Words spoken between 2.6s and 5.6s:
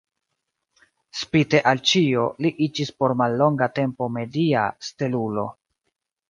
iĝis por mallonga tempo media stelulo.